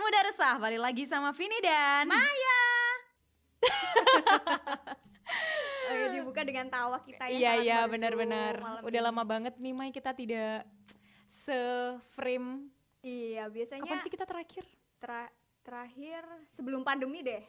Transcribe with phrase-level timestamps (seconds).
[0.00, 2.62] Muda Resah, balik lagi sama Vini dan Maya.
[5.90, 7.36] ya dibuka dengan tawa kita ya.
[7.36, 8.80] Iya iya benar-benar.
[8.80, 9.04] Udah ini.
[9.04, 10.64] lama banget nih Mai kita tidak
[11.28, 12.72] se-frame.
[13.00, 14.64] Iya, biasanya Kapan sih kita terakhir?
[14.96, 17.44] tra- terakhir sebelum pandemi deh.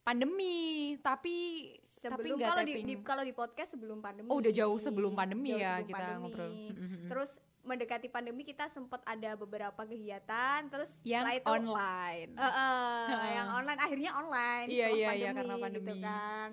[0.00, 1.36] Pandemi, tapi
[1.76, 4.26] tapi Sebelum nggak kalau di, di- kalau di podcast sebelum pandemi.
[4.26, 6.20] Oh, udah jauh sebelum pandemi Jauh ya sebelum kita pandemi.
[6.24, 6.50] ngobrol.
[6.72, 7.04] Mm-mm.
[7.06, 12.32] Terus mendekati pandemi kita sempat ada beberapa kegiatan terus yang itu online.
[12.34, 15.92] Eh, eh, yang online akhirnya online Iya, setelah iya, iya, karena gitu pandemi.
[16.00, 16.48] kan.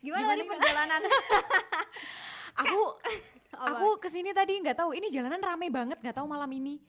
[0.00, 1.00] Gimana, Gimana, tadi perjalanan?
[2.62, 2.80] aku
[3.68, 6.80] aku ke sini tadi nggak tahu ini jalanan rame banget nggak tahu malam ini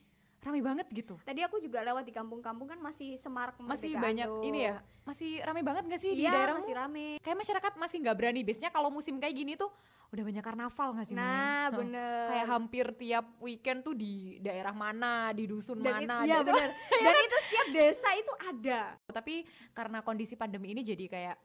[0.48, 1.20] rame banget gitu.
[1.22, 4.42] Tadi aku juga lewat di kampung-kampung kan masih semarak Masih banyak tuh.
[4.42, 6.64] ini ya, masih rame banget nggak sih di Iya, daerahmu?
[6.64, 7.08] masih rame.
[7.20, 8.42] Kayak masyarakat masih nggak berani.
[8.42, 9.68] Biasanya kalau musim kayak gini tuh
[10.08, 11.16] udah banyak karnaval nggak sih?
[11.16, 11.66] Nah, Hah.
[11.74, 12.26] bener.
[12.30, 16.24] Kayak hampir tiap weekend tuh di daerah mana, di dusun Dan mana.
[16.24, 16.70] iya desa- benar.
[17.04, 18.82] Dan itu setiap desa itu ada.
[19.06, 19.36] Tapi
[19.72, 21.38] karena kondisi pandemi ini jadi kayak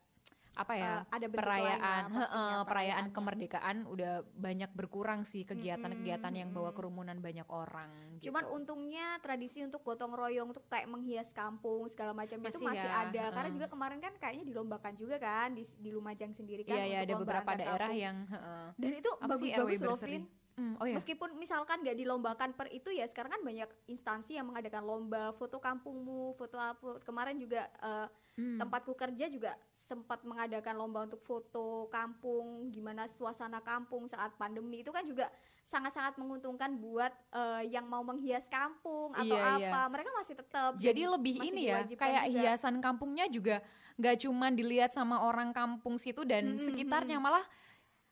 [0.52, 5.46] apa ya Eh, ada perayaan lain lah heeh, pastinya perayaan kemerdekaan udah banyak berkurang sih
[5.46, 8.54] kegiatan-kegiatan yang bawa kerumunan banyak orang Cuman gitu.
[8.58, 13.22] untungnya tradisi untuk gotong royong untuk kayak menghias kampung segala macam itu Masih ya, ada.
[13.30, 13.56] Karena heeh.
[13.62, 16.74] juga kemarin kan kayaknya dilombakan juga kan di di Lumajang sendiri kan.
[16.74, 18.02] Iya ya ada beberapa daerah kampung.
[18.02, 18.66] yang heeh.
[18.74, 20.12] dan itu bagus-bagus loh berseri?
[20.18, 20.24] Vin.
[20.62, 20.94] Hmm, oh ya.
[20.94, 25.58] Meskipun misalkan nggak dilombakan per itu ya sekarang kan banyak instansi yang mengadakan lomba foto
[25.58, 27.02] kampungmu, foto apa.
[27.02, 28.56] Kemarin juga eh, Hmm.
[28.56, 34.88] tempatku kerja juga sempat mengadakan lomba untuk foto kampung, gimana suasana kampung saat pandemi itu
[34.88, 35.28] kan juga
[35.62, 39.68] sangat-sangat menguntungkan buat eh, yang mau menghias kampung atau Iya, iya.
[39.68, 39.80] apa.
[39.92, 42.40] Mereka masih tetap Jadi lebih masih ini ya, kayak juga.
[42.40, 43.60] hiasan kampungnya juga
[44.00, 47.44] nggak cuma dilihat sama orang kampung situ dan Mm-mm, sekitarnya, malah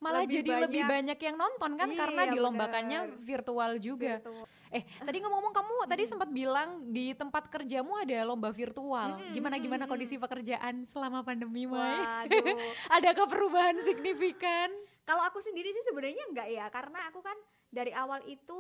[0.00, 0.92] malah Lebih jadi lebih banyak.
[1.12, 3.20] banyak yang nonton kan karena Iya, dilombakannya bener.
[3.20, 4.16] virtual juga.
[4.16, 4.44] Virtual.
[4.70, 9.20] Eh, tadi ngomong-ngomong kamu tadi sempat bilang di tempat kerjamu ada lomba virtual.
[9.36, 9.92] Gimana gimana mm-mm.
[9.92, 12.24] kondisi pekerjaan selama pandemi, Mai?
[12.96, 14.72] Adakah perubahan signifikan?
[15.04, 17.36] Kalau aku sendiri sih sebenarnya enggak ya, karena aku kan
[17.68, 18.56] dari awal itu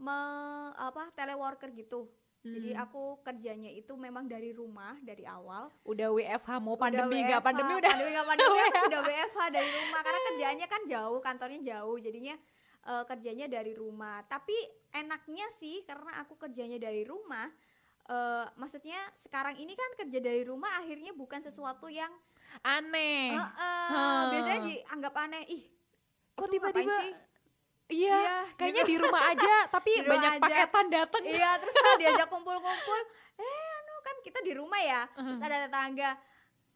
[0.00, 0.18] me,
[0.74, 2.08] apa teleworker gitu.
[2.40, 2.82] Jadi Hmm.
[2.82, 5.68] aku kerjanya itu memang dari rumah dari awal.
[5.84, 10.00] Udah WFH mau pandemi nggak pandemi udah pandemi nggak pandemi aku sudah WFH dari rumah
[10.00, 11.96] karena kerjaannya kan jauh, kantornya jauh.
[12.00, 12.34] Jadinya
[12.80, 14.24] eh, kerjanya dari rumah.
[14.24, 14.56] Tapi
[14.88, 17.52] enaknya sih karena aku kerjanya dari rumah
[18.08, 22.10] eh, maksudnya sekarang ini kan kerja dari rumah akhirnya bukan sesuatu yang
[22.64, 23.36] aneh.
[23.36, 24.32] eh, eh, Hah.
[24.32, 25.44] biasanya dianggap aneh.
[25.44, 25.64] Ih,
[26.34, 26.96] Kok tiba-tiba?
[27.90, 30.42] Iya, Iya, kayaknya di rumah aja tapi rumah banyak aja.
[30.42, 31.22] paketan datang.
[31.22, 33.00] Iya, terus kalau diajak kumpul-kumpul,
[33.36, 33.44] eh
[33.76, 35.02] anu kan kita di rumah ya.
[35.10, 35.26] Uh-huh.
[35.26, 36.10] Terus ada tetangga,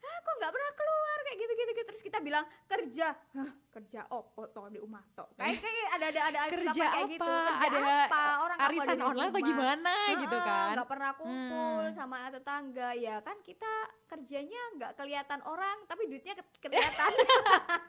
[0.04, 1.87] ah kok nggak pernah keluar kayak gitu-gitu gitu.
[1.87, 5.26] Terus kita bilang kerja, Hah, kerja opo toh di rumah toh.
[5.34, 7.10] Kayak kayak ada ada ada Kerja ungkapan kayak apa?
[7.10, 7.32] gitu.
[7.34, 8.22] Kerja Ada apa?
[8.38, 10.69] Orang arisan ada online atau gimana gitu Heeh, kan.
[10.75, 11.93] nggak pernah kumpul Hmm.
[11.93, 13.72] sama tetangga ya kan kita
[14.06, 17.10] kerjanya nggak kelihatan orang tapi duitnya ke- kelihatan.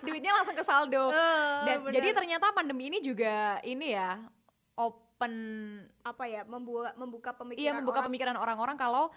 [0.00, 1.10] Duitnya langsung ke saldo.
[1.10, 1.94] Eh, Dan bener.
[1.94, 4.16] jadi ternyata pandemi ini juga ini ya
[4.74, 5.34] open
[6.00, 9.12] apa ya membuka membuka pemikiran iya membuka orang pemikiran orang-orang kalau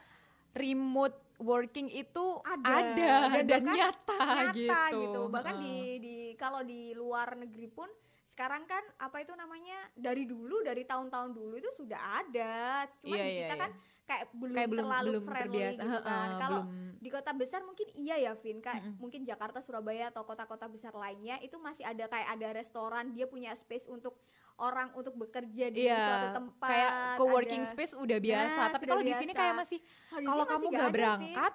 [0.54, 4.20] remote working itu ada, ada, dan, bahkan nyata,
[4.56, 5.22] nyata gitu.
[5.28, 6.00] bahkan Heeh.
[6.00, 7.92] di di kalau di luar negeri pun
[8.24, 13.24] sekarang kan apa itu namanya dari dulu dari tahun-tahun dulu itu sudah ada cuma Iya,
[13.24, 13.62] di iya, kita iya.
[13.62, 13.72] kan
[14.04, 16.12] kayak belum Kayak belum- terlalu belum friendly terbiasa, gitu kan.
[16.26, 16.62] Heeh, kalau
[16.98, 18.60] di kota besar mungkin iya ya Vin.
[18.60, 23.26] Kayak mungkin Jakarta Surabaya atau kota-kota besar lainnya itu masih ada kayak ada restoran dia
[23.26, 24.20] punya space untuk
[24.56, 28.60] orang untuk bekerja di Iya, suatu tempat kayak co-working ada- space udah biasa.
[28.60, 29.80] Nah, Tapi kalau di sini kayak masih
[30.12, 30.94] Kalau kamu masih nggak sih.
[30.94, 31.54] berangkat,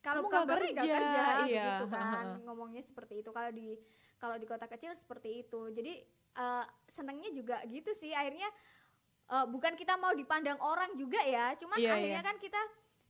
[0.00, 1.64] kalau Kamu nggak berarti nggak kerja, kerja iya.
[1.72, 2.24] gitu kan.
[2.44, 3.30] Ngomongnya seperti itu.
[3.30, 3.66] Kalau di
[4.16, 5.60] kalau di kota kecil seperti itu.
[5.70, 5.92] Jadi
[6.36, 8.12] eh, senangnya juga gitu sih.
[8.12, 8.46] Akhirnya
[9.28, 12.24] eh, bukan kita mau dipandang orang juga ya cuman Iya, akhirnya iya.
[12.24, 12.62] kan kita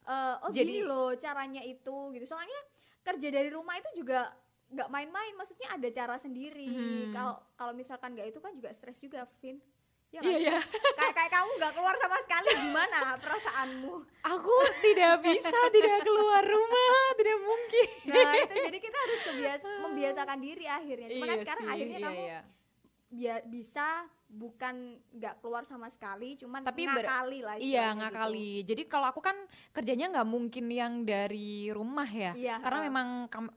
[0.04, 2.60] eh, oh Jadi- gini loh caranya itu gitu soalnya
[3.00, 4.32] kerja dari rumah itu juga
[4.66, 7.10] nggak main-main maksudnya ada cara sendiri Hmm.
[7.10, 9.62] kalau kalau misalkan nggak itu kan juga stres juga Vin
[10.08, 10.42] ya Iya, sih?
[10.44, 10.58] iya.
[10.92, 13.94] kayak kayak kamu nggak keluar sama sekali gimana perasaanmu
[14.24, 17.88] aku tidak bisa tidak keluar rumah, tidak mungkin.
[18.06, 21.08] Nah itu jadi kita harus kebias membiasakan diri akhirnya.
[21.10, 23.36] Cuma kan Iya sekarang sih, akhirnya iya, kamu iya.
[23.46, 23.86] bisa
[24.28, 24.74] bukan
[25.12, 27.56] nggak keluar sama sekali, cuman Tapi ngakali lah.
[27.56, 27.98] Iya gitu.
[28.00, 28.50] ngakali.
[28.64, 29.38] Jadi kalau aku kan
[29.70, 32.90] kerjanya nggak mungkin yang dari rumah ya, Iya, karena heeh.
[32.90, 33.08] memang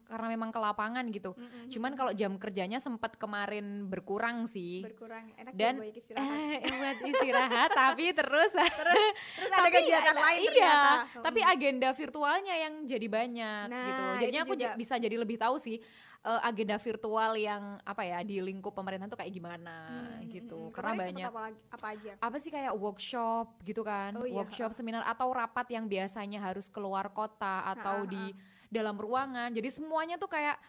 [0.06, 1.34] karena memang ke lapangan gitu.
[1.34, 1.68] Mm-mm.
[1.70, 4.82] Cuman kalau jam kerjanya sempat kemarin berkurang sih.
[4.82, 6.38] berkurang enak Dan ya istirahat.
[6.56, 9.06] eh, buat istirahat tapi terus terus
[9.36, 10.92] terus ada kegiatan ada- lain iya, ternyata.
[11.20, 11.50] tapi Mm.
[11.50, 14.04] agenda virtualnya yang jadi banyak Nah, gitu.
[14.20, 14.76] Jadinya aku juga.
[14.76, 15.82] bisa jadi lebih tahu sih
[16.20, 19.76] eh, agenda virtual yang apa ya di lingkup pemerintah tuh kayak gimana
[20.20, 22.12] Hmm, gitu hmm, karena banyak apa, lagi- apa aja?
[22.20, 24.12] Apa sih kayak workshop gitu kan?
[24.20, 28.24] Oh iya, workshop seminar atau rapat yang biasanya harus keluar kota atau Ha, ha, di
[28.68, 29.50] dalam ruangan.
[29.50, 30.60] Jadi semuanya tuh kayak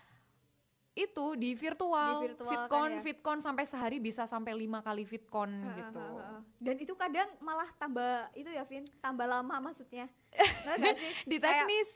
[0.90, 3.00] itu di virtual, Di virtual kan fitcon ya?
[3.00, 6.02] fitcon sampai sehari bisa sampai lima kali fitcon Heeh, gitu.
[6.02, 6.40] heeh, heeh.
[6.60, 8.84] dan itu kadang malah tambah itu ya Vin?
[8.98, 10.10] Tambah lama maksudnya.
[10.66, 11.12] Gak sih?
[11.24, 11.90] Di Kayak, teknis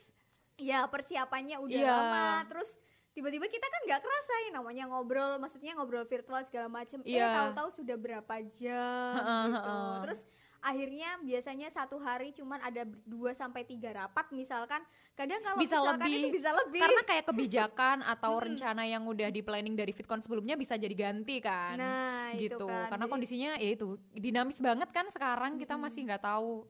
[0.55, 1.91] ya persiapannya udah Iya.
[1.91, 2.79] lama terus
[3.15, 6.99] tiba-tiba kita kan nggak kerasa ya namanya ngobrol maksudnya ngobrol virtual segala macem.
[7.01, 7.31] Eh Iya.
[7.33, 9.15] tahu-tahu sudah berapa jam
[9.47, 9.75] gitu.
[10.03, 10.21] Terus
[10.59, 14.83] akhirnya biasanya satu hari cuman ada 2 sampai tiga rapat misalkan.
[15.13, 16.15] Kadang kalau Bisa misalkan lebih.
[16.19, 16.81] itu bisa lebih.
[16.83, 21.39] Karena kayak kebijakan atau rencana yang udah di planning dari fitcon sebelumnya bisa jadi ganti
[21.39, 21.79] kan.
[21.79, 22.67] Nah itu gitu.
[22.67, 22.91] kan.
[22.91, 26.67] Karena Jadi- kondisinya ya itu dinamis banget kan sekarang kita masih nggak tahu.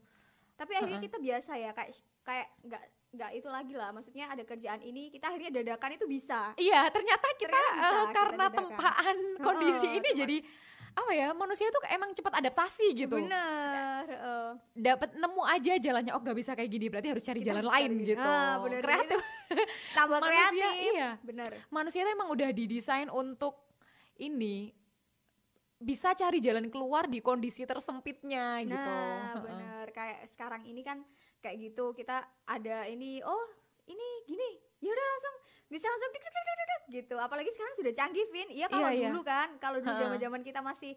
[0.55, 2.83] Tapi akhirnya kita biasa ya kayak kayak nggak
[3.15, 3.89] nggak itu lagi lah.
[3.89, 6.51] Maksudnya ada kerjaan ini kita akhirnya dadakan itu bisa.
[6.55, 8.57] Iya ternyata kita Ternyata bisa eh, kita karena dadakan.
[8.57, 10.37] tempaan kondisi Heeh, ini tempat- jadi
[10.95, 13.15] apa ya manusia tuh emang cepat adaptasi gitu.
[13.17, 14.47] Bener heeh.
[14.73, 17.73] dapat nemu aja jalannya oh nggak bisa kayak gini berarti harus cari Kita jalan harus
[17.73, 18.23] lain cari- gitu.
[18.25, 18.81] Ah, bener.
[18.81, 19.19] kreatif.
[19.91, 20.91] Tambah Manusia, kreatif.
[20.93, 21.09] iya.
[21.19, 21.51] bener.
[21.69, 23.59] Manusia tuh emang udah didesain untuk
[24.17, 24.71] ini
[25.77, 28.73] bisa cari jalan keluar di kondisi tersempitnya gitu.
[28.73, 29.85] Nah bener.
[29.91, 31.03] Kayak sekarang ini kan
[31.39, 33.45] kayak gitu kita ada ini oh
[33.85, 35.35] ini gini ya udah langsung
[35.67, 37.15] bisa langsung dik, dik, dik, dik, dik, gitu.
[37.17, 38.49] Apalagi sekarang sudah canggih Vin.
[38.49, 39.07] Iya kalau Iya, iya.
[39.09, 40.93] dulu kan kalau dulu zaman zaman kita masih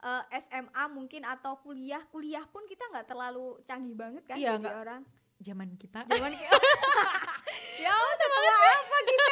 [0.00, 4.62] eh, SMA mungkin atau kuliah kuliah pun kita nggak terlalu canggih banget kan Iya, jadi
[4.62, 5.02] nggak- orang.
[5.38, 6.00] Zaman kita.
[6.06, 6.50] Zaman kita
[7.82, 9.30] ya setelah apa kita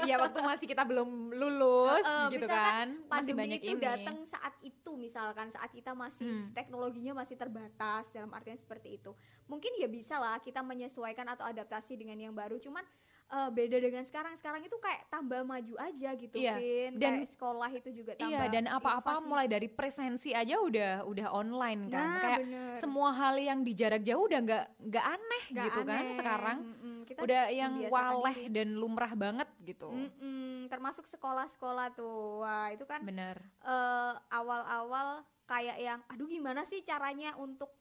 [0.00, 2.88] Iya waktu masih kita belum lulus Heeh, gitu misalkan kan.
[3.10, 3.82] Masih banyak itu ini.
[3.82, 6.50] datang saat itu misalkan saat kita masih Hmm.
[6.52, 9.14] teknologinya masih terbatas dalam artian seperti itu.
[9.46, 12.82] Mungkin ya bisa lah kita menyesuaikan atau adaptasi dengan yang baru cuman
[13.28, 14.32] eh, beda dengan sekarang.
[14.34, 16.92] Sekarang itu kayak tambah maju aja gitu Iya, Vin.
[16.94, 21.28] Dan- kayak sekolah itu juga tambah Iya dan apa-apa mulai dari presensi aja udah udah
[21.30, 22.00] online kan.
[22.02, 22.72] Nah, kayak bener.
[22.74, 26.16] semua hal yang di jarak jauh udah nggak nggak aneh Nggak gitu kan aneh.
[26.16, 26.58] sekarang.
[26.62, 28.54] Mm-mm, kita udah yang waleh diri.
[28.54, 29.88] dan lumrah banget gitu.
[29.88, 32.40] Mm-mm, termasuk sekolah-sekolah tuh.
[32.40, 33.36] Wah itu kan bener.
[33.60, 37.72] eh, awal-awal kayak yang aduh gimana sih caranya untuk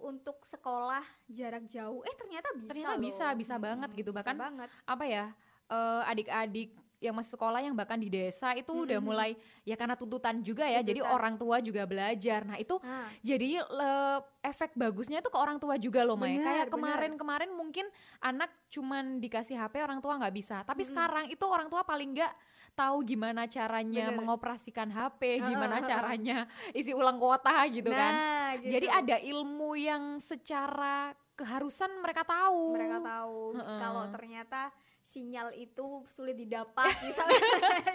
[0.00, 3.02] untuk sekolah jarak jauh eh ternyata bisa Ternyata loh.
[3.02, 4.10] bisa, bisa banget gitu.
[4.10, 5.24] bisa Bahkan banget apa ya
[5.68, 9.06] eh, adik-adik yang masih sekolah yang bahkan di desa itu udah Mhm.
[9.06, 9.30] mulai
[9.62, 11.14] ya karena tuntutan juga ya jadi Tuntutan.
[11.14, 15.76] orang tua juga belajar nah itu nah, jadi le- efek bagusnya itu ke orang tua
[15.76, 17.86] juga loh Maya kayak kemarin-kemarin mungkin
[18.18, 20.90] anak cuman dikasih HP orang tua nggak bisa tapi Mm-mm.
[20.90, 22.34] sekarang itu orang tua paling nggak
[22.74, 24.18] tahu gimana caranya Benar.
[24.18, 25.86] mengoperasikan HP gimana Heeh, heeh.
[25.88, 26.38] caranya
[26.72, 28.74] isi ulang kuota gitu kan nah, gitu.
[28.74, 34.74] jadi ada ilmu yang secara keharusan mereka tahu mereka tahu kalau ternyata
[35.08, 37.40] sinyal itu sulit didapat misalnya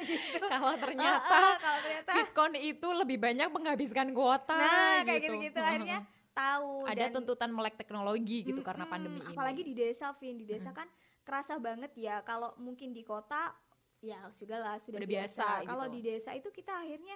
[0.02, 0.42] gitu.
[0.42, 5.38] Kalau ternyata Heeh, kalau ternyata Bitcoin itu lebih banyak menghabiskan kuota nah kayak gitu.
[5.38, 5.60] gitu-gitu.
[5.62, 6.00] Akhirnya
[6.34, 9.30] tahu ada dan tuntutan melek teknologi gitu karena Mm-mm, pandemi ini.
[9.30, 10.42] apalagi di desa Vin.
[10.42, 10.90] Di desa kan
[11.22, 13.54] kerasa banget ya kalau mungkin di kota
[14.02, 15.94] ya sudahlah sudah Udah biasa, biasa kalau gitu.
[15.96, 17.16] di desa itu kita akhirnya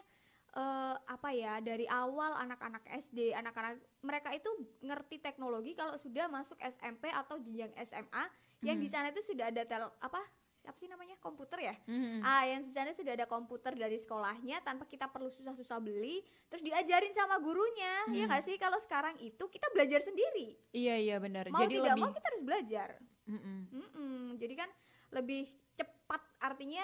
[0.53, 4.47] eh, apa ya dari awal anak-anak SD anak-anak mereka itu
[4.79, 8.23] ngerti teknologi kalau sudah masuk SMP atau jenjang SMA
[8.61, 10.21] yang di sana itu sudah ada tel apa
[10.63, 12.19] apa sih namanya komputer ya Mhm.
[12.19, 16.19] Ah, yang di sana sudah ada komputer dari sekolahnya tanpa kita perlu susah-susah beli,
[16.51, 18.03] terus diajarin sama gurunya.
[18.11, 18.29] Iya Hmm.
[18.35, 18.55] nggak sih?
[18.59, 20.59] Kalau sekarang itu kita belajar sendiri.
[20.75, 22.89] iya iya benar Mau jadi tidak lebih mau kita harus belajar.
[23.31, 23.59] Mm-mm.
[23.71, 24.19] Mm-mm.
[24.35, 24.69] Jadi kan
[25.15, 26.83] lebih cepat artinya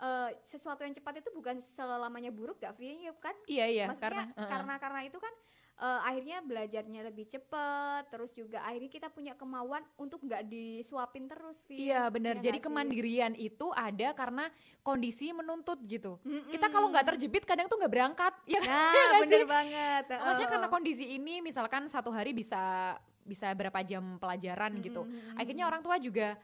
[0.00, 3.04] eh, sesuatu yang cepat itu bukan selamanya buruk gak Vi?
[3.04, 3.36] Ya kan?
[3.46, 4.80] iya iya Maksudnya karena karena, uh-uh.
[4.80, 5.34] karena itu kan
[5.80, 11.64] eh, akhirnya belajarnya lebih cepat, terus juga akhirnya kita punya kemauan untuk nggak disuapin terus
[11.64, 11.88] Vi.
[11.88, 12.36] Iya benar.
[12.38, 12.64] Ya Jadi sih?
[12.68, 16.20] kemandirian itu ada karena kondisi menuntut gitu.
[16.20, 16.52] Mm-mm.
[16.52, 18.34] Kita kalau nggak terjebit kadang tuh nggak berangkat.
[18.44, 19.48] Ya, Nah, ya nggak bener sih?
[19.48, 20.04] banget.
[20.06, 20.52] Maksudnya Heeh.
[20.52, 25.08] karena kondisi ini misalkan satu hari bisa bisa berapa jam pelajaran gitu.
[25.08, 26.36] Mm-mm, Akhirnya orang tua juga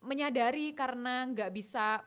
[0.00, 2.02] menyadari karena nggak bisa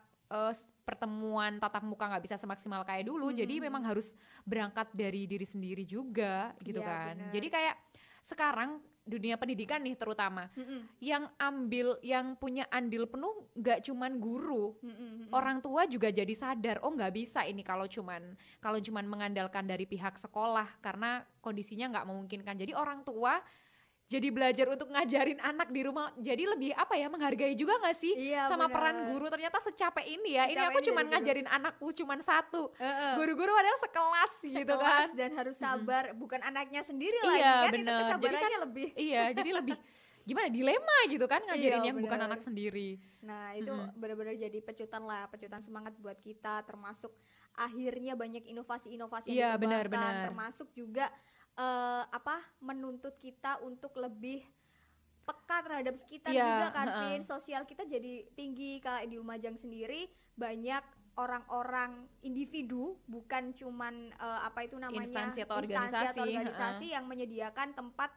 [0.51, 3.33] s- pertemuan tatap muka nggak bisa semaksimal kayak dulu.
[3.33, 3.67] Jadi Mm-mm.
[3.67, 4.13] memang harus
[4.45, 7.15] berangkat dari diri sendiri juga gitu Iya, kan.
[7.17, 7.31] bener.
[7.33, 7.75] Jadi kayak
[8.21, 14.73] sekarang dunia pendidikan nih terutama Mm-mm, yang ambil yang punya andil penuh nggak cuman guru
[14.81, 15.29] mm-mm.
[15.29, 19.85] orang tua juga jadi sadar oh nggak bisa ini kalau cuman kalau cuman mengandalkan dari
[19.85, 23.37] pihak sekolah karena kondisinya nggak memungkinkan jadi orang tua
[24.05, 28.13] jadi belajar untuk ngajarin anak di rumah jadi lebih apa ya menghargai juga nggak sih
[28.15, 28.75] Iya, sama bener.
[28.75, 31.15] peran guru ternyata secapek ini ya ini Secapek aku ini cuman jadi guru.
[31.17, 33.13] ngajarin anakku cuman satu Heeh.
[33.15, 37.65] guru-guru padahal sekelas, gitu kan Sekelas dan harus sabar bukan anaknya sendiri lagi Iya, kan
[37.65, 37.85] itu bener.
[37.85, 39.77] Jadi kesabarannya kan- lebih iya jadi lebih
[40.27, 42.27] gimana dilema gitu kan ngajarin Iya, yang bukan bener.
[42.27, 43.89] anak sendiri Nah, itu Mm-mm.
[43.95, 47.09] benar-benar jadi pecutan lah, pecutan semangat buat kita termasuk
[47.51, 50.13] akhirnya banyak inovasi-inovasi Iya, yang benar, benar.
[50.23, 51.09] termasuk juga
[51.55, 54.43] eh, apa menuntut kita untuk lebih
[55.25, 56.87] peka terhadap sekitar Iya, juga kan.
[57.09, 57.21] Vin.
[57.25, 60.05] Sosial kita jadi tinggi kayak di Lumajang sendiri
[60.37, 60.83] banyak
[61.15, 67.05] orang-orang individu bukan cuman eh, apa itu namanya Instansi atau instansi atau organisasi, organisasi yang
[67.07, 68.11] menyediakan tempat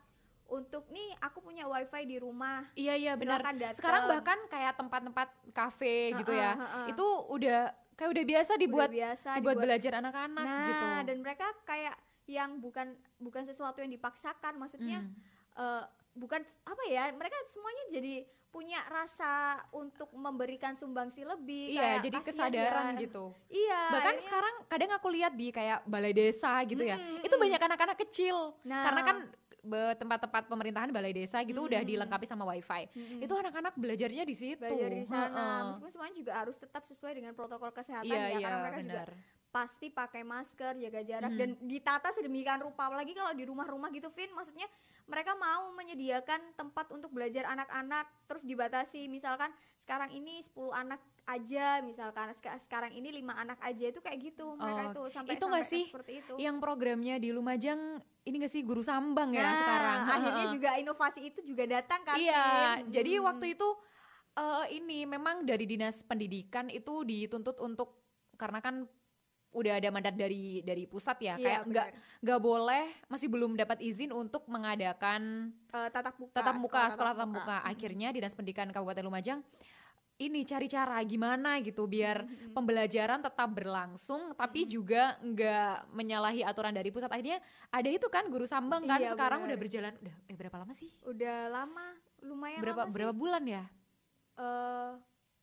[0.48, 3.76] untuk nih aku punya wifi di rumah iya iya benar datang.
[3.76, 6.86] sekarang bahkan kayak tempat-tempat kafe gitu Heeh, ya heeh.
[6.96, 7.60] itu udah
[7.94, 11.94] kayak udah biasa dibuat Udah biasa dibuat dibuat belajar anak-anak nah gitu dan mereka kayak
[12.30, 15.16] yang bukan bukan sesuatu yang dipaksakan maksudnya Hmm.
[15.56, 18.14] eh, bukan apa ya mereka semuanya jadi
[18.48, 19.32] punya rasa
[19.70, 23.00] untuk memberikan sumbangsi lebih iya kayak jadi kesadaran ya.
[23.02, 27.22] gitu iya bahkan akhirnya- sekarang kadang aku lihat di kayak balai desa gitu ya Mm,
[27.22, 27.42] itu mm.
[27.42, 28.82] banyak anak-anak kecil Nah.
[28.84, 29.16] karena kan
[29.94, 31.88] tempat-tempat pemerintahan balai desa gitu udah Mm.
[31.88, 33.20] dilengkapi sama wifi Mm-mm.
[33.20, 37.32] itu anak-anak belajarnya di situ belajar di sana meskipun semuanya juga harus tetap sesuai dengan
[37.32, 39.08] protokol kesehatan iya ya iya karena mereka juga benar
[39.48, 41.40] pasti pakai masker jaga jarak Hmm.
[41.40, 42.86] dan ditata sedemikian rupa.
[42.86, 44.68] Apalagi kalau di rumah-rumah gitu Vin maksudnya
[45.04, 49.08] mereka mau menyediakan tempat untuk belajar anak-anak terus dibatasi.
[49.08, 54.20] Misalkan sekarang ini 10 anak aja misalkan Seka- sekarang ini lima anak aja itu kayak
[54.22, 54.52] gitu.
[54.54, 56.34] Mereka Oh, itu sampai itu sampai sih seperti itu.
[56.36, 57.80] yang programnya di Lumajang
[58.22, 59.98] ini gak sih guru sambang ya Nah, sekarang?
[60.10, 62.46] Akhirnya juga inovasi itu juga datang kan Iya,
[62.86, 63.24] jadi Hmm.
[63.26, 63.68] waktu itu
[64.34, 67.96] eh, ini memang dari dinas pendidikan itu dituntut untuk
[68.36, 68.86] karena kan
[69.50, 72.04] udah ada mandat dari dari pusat ya, Iya, kayak nggak benar.
[72.20, 77.28] nggak boleh masih belum dapat izin untuk mengadakan Eh, tatap muka tatap muka sekolah tatap
[77.30, 77.56] muka.
[77.62, 79.40] Akhirnya dinas pendidikan Kabupaten Lumajang
[80.18, 82.50] ini cari cara gimana gitu biar Mm-mm.
[82.50, 87.08] pembelajaran tetap berlangsung tapi juga nggak menyalahi aturan dari pusat.
[87.08, 87.38] Akhirnya
[87.68, 89.54] ada itu kan guru sambang kan Iya, sekarang benar.
[89.54, 90.90] udah berjalan udah eh berapa lama sih?
[91.02, 91.86] udah lama
[92.20, 92.94] lumayan berapa lama sih.
[92.94, 93.64] berapa bulan ya?
[94.36, 94.92] eh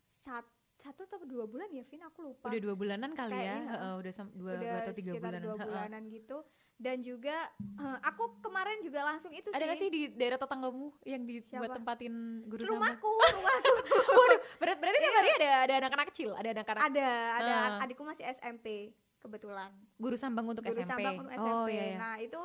[0.06, 0.55] sat-
[0.86, 2.01] satu atau dua bulan ya Vin?
[2.04, 2.46] Aku lupa.
[2.46, 5.42] Udah dua bulanan kali ya, Kayaknya, Heeh, udah dua, udah dua atau tiga bulanan.
[5.42, 6.38] dua bulanan gitu.
[6.75, 9.65] Dan juga eh, aku kemarin juga langsung itu Ada sih.
[9.65, 12.13] gak sih di daerah tetanggamu yang dibuat tempatin
[12.46, 13.74] guru rumahku rumahku.
[14.20, 17.08] Waduh, berarti, berarti tiap hari ada ada anak-anak kecil, ada anak-anak ada
[17.39, 17.54] ada.
[17.56, 17.84] Ah.
[17.84, 19.72] adikku masih SMP kebetulan.
[19.96, 20.92] Guru sambang untuk guru SMP.
[21.01, 21.98] sambang untuk SMP Oh iya, iya.
[21.98, 22.42] nah itu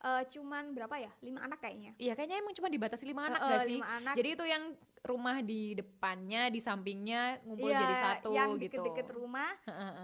[0.00, 1.12] eh, cuman berapa ya?
[1.20, 1.92] Lima anak kayaknya.
[1.94, 3.78] Iya kayaknya emang cuma dibatasi lima anak Eh, gak sih?
[3.78, 4.14] anak.
[4.16, 4.64] Jadi itu yang
[5.04, 8.80] rumah di depannya, di sampingnya ngumpul Iya, jadi satu yang gitu.
[8.80, 9.52] deket-deket rumah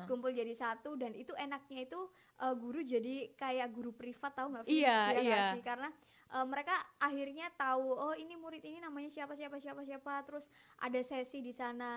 [0.04, 2.00] kumpul jadi satu dan itu enaknya itu
[2.36, 4.76] eh, guru jadi kayak guru privat tahu nggak Vin?
[4.76, 5.44] Iya, nggak iya.
[5.56, 5.88] sih karena
[6.30, 11.00] eh, mereka akhirnya tahu oh ini murid ini namanya siapa siapa siapa siapa terus ada
[11.00, 11.96] sesi di sana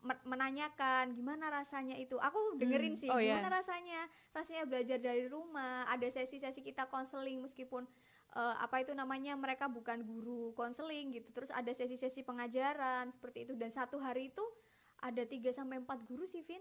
[0.00, 3.36] me- menanyakan gimana rasanya itu aku dengerin Hmm, sih oh iya.
[3.36, 4.00] gimana rasanya
[4.32, 7.84] rasanya belajar dari rumah ada sesi-sesi kita konseling meskipun
[8.32, 13.52] eh, apa itu namanya mereka bukan guru konseling gitu terus ada sesi-sesi pengajaran seperti itu
[13.58, 14.44] dan satu hari itu
[15.00, 16.60] ada 3 sampai empat guru sih Vin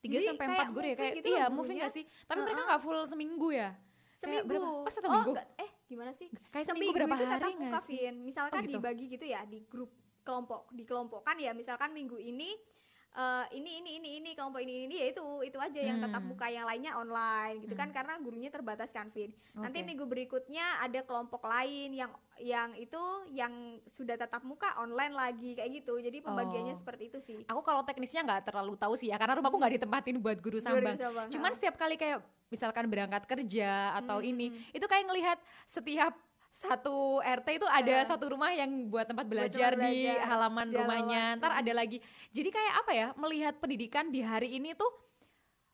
[0.00, 2.08] Tiga sampai empat guru ya kayak gitu iya loh moving gak sih?
[2.24, 2.68] Tapi mereka Heeh.
[2.72, 3.76] nggak full seminggu ya?
[4.16, 4.64] seminggu berapa?
[4.64, 5.32] Oh, satu Oh, minggu?
[5.36, 5.48] enggak.
[5.60, 7.96] eh gimana sih Kayak seminggu, berapa itu hari tatap muka nggak sih?
[8.00, 8.72] Vin misalkan Oh, gitu.
[8.80, 12.52] dibagi gitu ya di grup kelompok dikelompokkan ya misalkan minggu ini
[13.12, 16.30] eh, ini ini ini ini kelompok ini ini ya itu itu aja yang tatap Hmm.
[16.30, 19.86] muka yang lainnya online gitu kan karena gurunya terbatas kan Vin nanti Oke.
[19.86, 23.52] minggu berikutnya ada kelompok lain yang yang itu yang
[23.86, 26.78] sudah tatap muka online lagi kayak gitu jadi pembagiannya Oh.
[26.78, 30.16] seperti itu sih Aku kalau teknisnya nggak terlalu tahu sih ya karena rumahku nggak ditempatin
[30.16, 30.94] buat guru sambang.
[30.94, 31.56] Guru sambang, Cuman ha.
[31.56, 36.14] setiap kali kayak misalkan berangkat kerja atau Hmm, ini, hmm, itu kayak ngelihat setiap
[36.50, 38.04] satu RT itu ada Eh.
[38.04, 41.22] satu rumah yang buat tempat tempat belajar di belajar, halaman di rumahnya.
[41.24, 41.98] halaman, Ntar ada lagi.
[42.28, 43.06] Jadi kayak apa ya?
[43.14, 44.90] Melihat pendidikan di hari ini tuh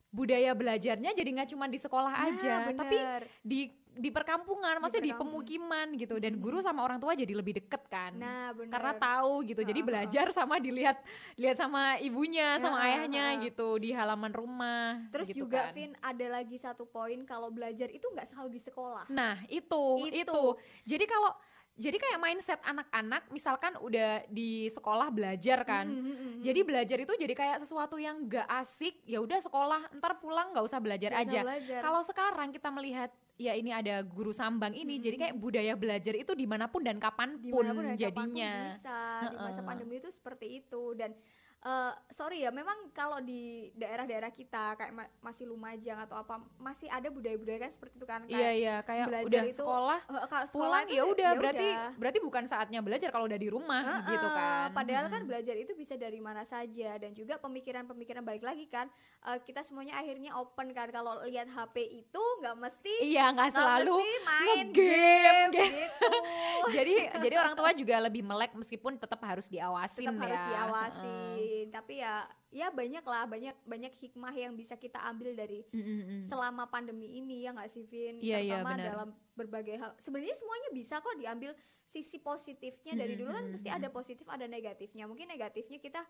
[0.07, 3.21] budaya belajarnya jadi nggak cuma di sekolah Nah, aja, tapi bener.
[3.43, 3.59] di
[3.97, 5.43] di perkampungan, maksudnya di perkampungan.
[5.43, 6.15] pemukiman gitu.
[6.21, 9.79] Dan guru sama orang tua jadi lebih deket kan nah benar karena tahu gitu jadi
[9.81, 10.99] belajar sama dilihat
[11.39, 15.73] lihat sama ibunya sama ayahnya gitu di halaman rumah Terus gitu juga kan.
[15.73, 19.05] Vin ada lagi satu poin kalau belajar itu nggak selalu di sekolah.
[19.09, 20.43] nah itu, itu Itu.
[20.83, 21.31] jadi kalau
[21.77, 25.85] jadi kayak mindset anak-anak misalkan udah di sekolah belajar kan.
[25.85, 26.41] Mm, mm, mm, mm.
[26.41, 30.65] jadi belajar itu jadi kayak sesuatu yang gak asik ya udah sekolah ntar pulang nggak
[30.65, 31.79] usah belajar usah aja.
[31.79, 36.33] kalau sekarang kita melihat ya ini ada guru sambang ini jadi kayak budaya belajar itu
[36.33, 38.53] di mana pun dan kapan pun Di mana pun dan kapan pun jadinya.
[38.73, 40.83] bisa di masa pandemi itu seperti itu.
[40.97, 41.13] Dan
[41.59, 46.85] eh, sorry ya memang kalau di daerah-daerah kita kayak ma- masih lumajang atau apa masih
[46.87, 50.45] ada budaya-budaya kan seperti itu kan Iya kayak iya kayak belajar udah itu sekolah kalau
[50.45, 51.91] sekolah pulang itu ya udah berarti udah.
[51.97, 54.69] berarti bukan saatnya belajar kalau udah di rumah Heeh, gitu kan.
[54.71, 55.29] Padahal kan Mm-mm.
[55.33, 58.85] belajar itu bisa dari mana saja dan juga pemikiran-pemikiran balik lagi kan
[59.25, 63.97] eh, kita semuanya akhirnya open kan kalau lihat HP itu nggak mesti Iya nggak selalu
[63.97, 66.09] mesti main nge-game, game gitu.
[66.77, 70.45] jadi jadi orang tua juga lebih melek meskipun tetap harus diawasin Tetap ya.
[70.69, 71.46] harus Heeh.
[71.47, 71.67] Diawasin.
[71.71, 72.15] Tapi ya
[72.47, 76.23] ya banyak lah banyak banyak hikmah yang bisa kita ambil dari Mm-mm.
[76.23, 78.19] selama pandemi ini ya nggak sih Vin?
[78.19, 78.87] Iya, iya, Terutama benar.
[78.87, 79.91] dalam berbagai hal.
[79.97, 81.51] Sebenarnya semuanya bisa kok diambil
[81.87, 85.07] sisi positifnya dari dulu kan mesti ada positif ada negatifnya.
[85.07, 86.03] Mungkin negatifnya kita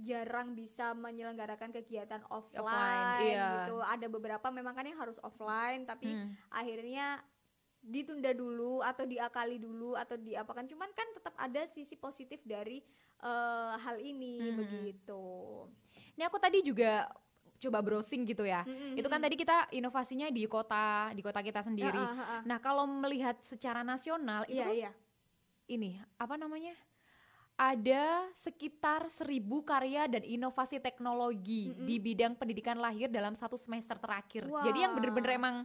[0.00, 3.68] jarang bisa menyelenggarakan kegiatan offline, Offline, iya.
[3.68, 3.76] gitu.
[3.84, 6.32] Ada beberapa memang kan yang harus offline tapi Hmm.
[6.48, 7.20] akhirnya
[7.80, 12.84] ditunda dulu atau diakali dulu atau diapakan cuman kan tetap ada sisi positif dari
[13.20, 14.56] eh, hal ini Mhm.
[14.56, 15.24] begitu.
[16.16, 17.04] Ini aku tadi juga
[17.60, 18.64] coba browsing gitu ya.
[18.64, 19.26] Mm-mm, Itu kan mm-mm.
[19.28, 21.92] tadi kita inovasinya di kota di kota kita sendiri.
[21.92, 22.40] Heeh, heeh.
[22.48, 24.92] Nah kalau melihat secara nasional itu Iya tuh iya.
[25.68, 26.72] ini apa namanya?
[27.60, 31.84] Ada sekitar seribu karya dan inovasi teknologi Mm-mm.
[31.84, 34.48] di bidang pendidikan lahir dalam satu semester terakhir.
[34.48, 35.56] Jadi yang bener-bener emang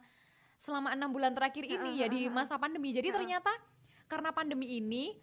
[0.56, 2.96] selama enam bulan terakhir ini ya di masa pandemi.
[2.96, 3.52] Jadi ternyata
[4.06, 5.18] karena pandemi ini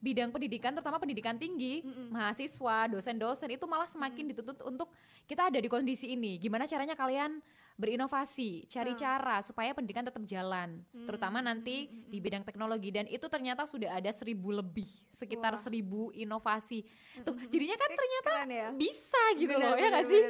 [0.00, 4.88] bidang pendidikan terutama pendidikan tinggi mahasiswa dosen-dosen itu malah semakin dituntut untuk
[5.28, 6.40] kita ada di kondisi ini.
[6.40, 9.00] Gimana caranya kalian berinovasi cari Hmm.
[9.00, 12.88] cara supaya pendidikan tetap jalan terutama Hmm, nanti hmm, hmm, di bidang teknologi.
[12.88, 15.60] Dan itu ternyata sudah ada seribu lebih sekitar Wah.
[15.60, 16.82] seribu inovasi.
[17.20, 18.68] Tuh jadinya kan Eh, ternyata keren ya.
[18.72, 20.22] bisa gitu Bener, loh ya bener, nggak sih?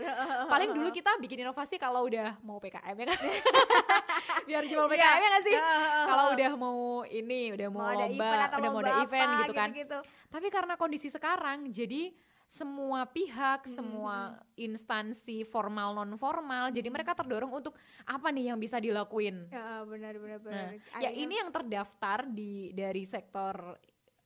[0.47, 3.19] paling dulu kita bikin inovasi kalau udah mau PKM ya kan?
[4.49, 4.93] Biar jual Iya.
[4.93, 5.57] PKM ya nggak sih?
[6.03, 9.27] Kalau udah mau ini udah mau, mau ada lomba event atau udah mau ada event
[9.27, 9.69] apa, gitu kan.
[9.71, 9.99] gitu-gitu.
[10.29, 12.15] tapi karena kondisi sekarang jadi
[12.51, 14.17] semua pihak, Mm-mm, semua
[14.59, 19.47] instansi formal non formal, jadi mereka terdorong untuk apa nih yang bisa dilakuin.
[19.47, 20.71] Ya, benar benar Nah, benar.
[20.75, 23.55] ya Akhirnya- ini yang terdaftar di dari sektor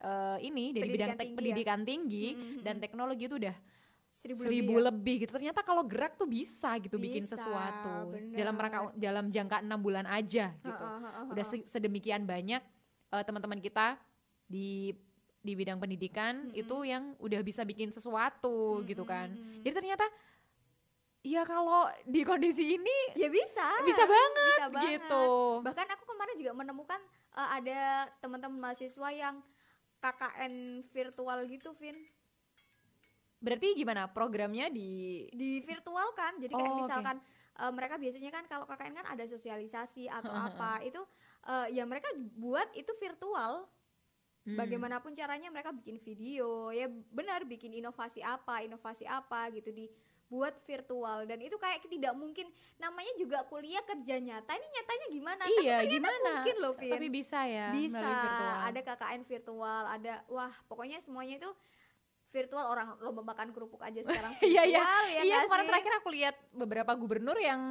[0.01, 1.37] eh, ini dari bidang tek- Pendidikan tinggi ya?
[1.37, 3.57] pendidikan tinggi Mm-mm, dan teknologi itu udah
[4.07, 4.77] seribu, seribu lebih.
[4.77, 4.85] ya?
[4.89, 5.33] lebih gitu.
[5.33, 8.37] Ternyata kalau gerak tuh bisa gitu bikin Bisa, sesuatu bener.
[8.37, 10.85] dalam rangka dalam jangka enam bulan aja gitu.
[10.85, 11.61] Heeh, heeh, Udah heeh.
[11.61, 12.61] se- sedemikian banyak
[13.11, 13.97] eh, teman-teman kita
[14.45, 14.93] di
[15.45, 16.57] di bidang pendidikan Mm-mm.
[16.57, 19.29] itu yang udah bisa bikin sesuatu gitu kan.
[19.61, 20.09] Jadi ternyata
[21.21, 23.69] ya kalau di kondisi ini ya bisa.
[23.85, 24.89] bisa banget Bisa banget.
[24.97, 25.25] gitu.
[25.61, 27.01] Bahkan aku kemarin juga menemukan
[27.37, 27.81] eh, ada
[28.25, 29.45] teman-teman mahasiswa yang
[30.01, 31.97] KKN virtual gitu, Vin.
[33.45, 36.41] Berarti gimana programnya di Di virtual kan.
[36.41, 37.17] Jadi kayak Oh, misalkan
[37.61, 40.81] eh, mereka biasanya kan kalau KKN kan ada sosialisasi atau apa.
[40.81, 41.05] Itu
[41.45, 42.09] eh, ya mereka
[42.41, 43.69] buat itu virtual.
[44.45, 44.55] Hmm.
[44.55, 51.25] bagaimanapun caranya mereka bikin video ya benar bikin inovasi apa inovasi apa gitu dibuat virtual
[51.25, 52.45] dan itu kayak tidak mungkin
[52.77, 56.29] namanya juga kuliah kerja nyata ini nyatanya gimana Tapi Iya, ternyata gimana?
[56.31, 58.57] mungkin loh Vin Tapi bisa ya bisa virtual.
[58.63, 61.51] ada KKN virtual ada wah pokoknya semuanya itu
[62.29, 64.83] virtual orang lomba makan kerupuk aja sekarang Iya, iya.
[65.09, 67.63] ya iya kemarin terakhir aku lihat beberapa gubernur yang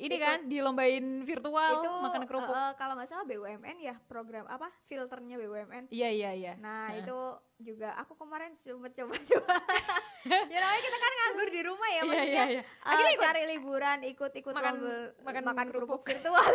[0.00, 0.24] ini Ikut.
[0.24, 2.50] kan dilombain virtual itu makan kerupuk.
[2.50, 6.52] eh, kalau nggak salah BUMN ya program apa filternya BUMN Iya iya iya.
[6.56, 7.02] Nah Heeh.
[7.02, 7.18] itu
[7.60, 9.54] juga aku kemarin sempet coba-coba
[10.48, 12.62] Ya namanya kita kan nganggur di rumah ya Iya Maksudnya iya iya.
[12.82, 16.00] Akhirnya ikut cari liburan ikut-ikut Makan- lomba- makan makan kerupuk.
[16.00, 16.44] kerupuk virtual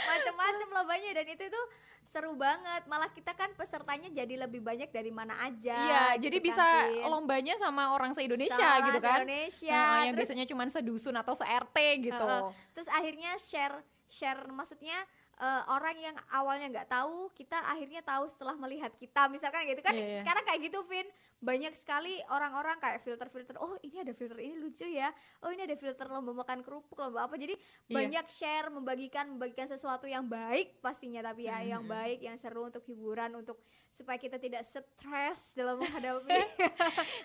[0.00, 1.64] Macem-macem lombanya dan itu tuh
[2.02, 6.36] seru banget Malah kita kan pesertanya jadi lebih banyak dari mana aja Iya, gitu jadi
[6.36, 7.06] kan, bisa Vin.
[7.06, 9.22] lombanya sama orang se-Indonesia Sama gitu kan.
[9.22, 9.70] se-Indonesia.
[9.74, 12.26] Heeh, yang Terus biasanya cuma sedusun atau se-RT gitu.
[12.26, 12.50] Heeh.
[12.72, 13.76] terus akhirnya share
[14.10, 14.98] share maksudnya
[15.40, 19.90] eh, orang yang awalnya nggak tahu kita akhirnya tahu setelah melihat kita misalkan gitu kan
[19.90, 20.20] Iya, iya.
[20.20, 21.08] sekarang kayak gitu Vin
[21.40, 25.08] banyak sekali orang-orang kayak filter-filter oh ini ada filter ini lucu ya
[25.40, 27.56] oh ini ada filter lomba makan kerupuk lomba apa jadi
[27.88, 27.96] Iya.
[27.96, 31.90] banyak share membagikan membagikan sesuatu yang baik pastinya tapi ya yang Mhm.
[31.90, 33.56] baik yang seru untuk hiburan untuk
[33.88, 36.28] supaya kita tidak stres dalam menghadapi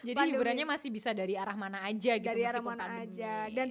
[0.01, 0.32] Jadi pandemi.
[0.32, 3.19] hiburannya masih bisa dari arah mana aja gitu Dari arah mana pandemi.
[3.19, 3.36] aja.
[3.49, 3.69] Dan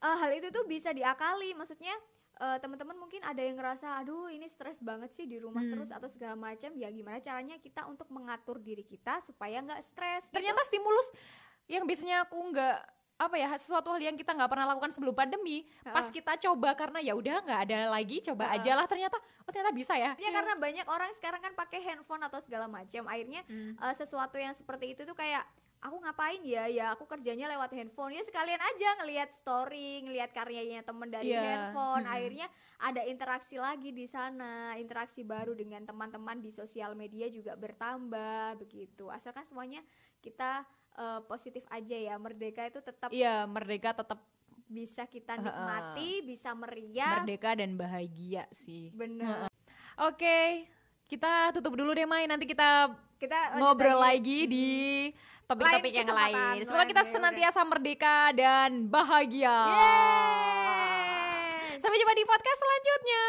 [0.00, 1.92] Eh, hal itu tuh bisa diakali maksudnya
[2.40, 5.76] eh, teman-teman mungkin ada yang ngerasa aduh ini stres banget sih di rumah Hmm.
[5.76, 10.24] terus atau segala macam ya gimana caranya kita untuk mengatur diri kita supaya nggak stres
[10.26, 10.34] gitu.
[10.34, 11.08] ternyata stimulus
[11.66, 12.76] yang biasanya aku nggak
[13.20, 16.16] apa ya sesuatu hal yang kita nggak pernah lakukan sebelum pandemi pas Heeh.
[16.16, 18.56] kita coba karena ya udah nggak ada lagi coba Heeh.
[18.56, 22.24] aja lah ternyata oh ternyata bisa ya ya karena banyak orang sekarang kan pakai handphone
[22.24, 23.76] atau segala macam akhirnya Hmm.
[23.76, 25.44] eh, sesuatu yang seperti itu tuh kayak
[25.80, 26.68] aku ngapain ya?
[26.68, 28.12] Ya aku kerjanya lewat handphone.
[28.12, 32.04] Ya sekalian aja ngelihat story ngelihat karyanya temen dari Iya, handphone.
[32.04, 32.14] Mm-mm.
[32.14, 32.46] akhirnya
[32.80, 39.08] ada interaksi lagi di sana interaksi baru dengan teman-teman di sosial media juga bertambah begitu.
[39.08, 39.80] Asalkan semuanya
[40.20, 40.64] kita
[40.96, 42.14] eh, positif aja ya.
[42.16, 44.20] Merdeka itu tetap Iya, merdeka tetap
[44.70, 47.18] bisa kita nikmati bisa meriah.
[47.18, 48.92] Merdeka dan bahagia sih.
[48.94, 49.50] bener
[50.00, 50.64] Oke,
[51.10, 52.24] kita tutup dulu deh Mai.
[52.24, 52.88] Nanti kita
[53.20, 54.48] kita ngobrol lagi.
[54.48, 54.68] lagi di
[55.50, 56.62] topik-topik yang lain.
[56.62, 59.58] Semoga kita senantiasa merdeka dan bahagia.
[59.74, 61.10] Yeay.
[61.82, 63.26] Sampai jumpa di podcast selanjutnya.